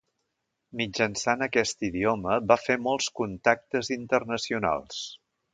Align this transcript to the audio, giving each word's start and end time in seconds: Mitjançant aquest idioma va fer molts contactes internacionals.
Mitjançant 0.79 1.45
aquest 1.47 1.85
idioma 1.89 2.39
va 2.53 2.59
fer 2.63 2.79
molts 2.89 3.13
contactes 3.21 3.93
internacionals. 4.01 5.05